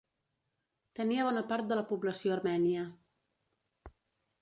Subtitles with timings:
[0.99, 2.87] Tenia bona part de la població armènia.